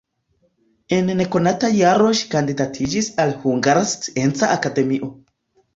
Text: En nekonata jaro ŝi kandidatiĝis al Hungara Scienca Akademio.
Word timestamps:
En 0.99 1.11
nekonata 1.19 1.69
jaro 1.81 2.09
ŝi 2.21 2.31
kandidatiĝis 2.33 3.13
al 3.27 3.39
Hungara 3.45 3.87
Scienca 3.95 4.55
Akademio. 4.59 5.17